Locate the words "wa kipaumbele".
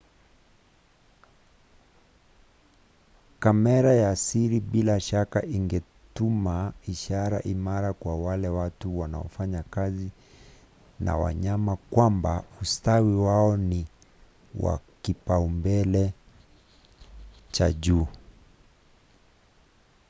14.55-16.13